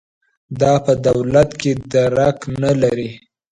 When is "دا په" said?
0.59-0.93